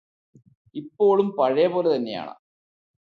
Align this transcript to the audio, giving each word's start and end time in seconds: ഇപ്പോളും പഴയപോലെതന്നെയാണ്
ഇപ്പോളും 0.75 1.27
പഴയപോലെതന്നെയാണ് 1.37 2.33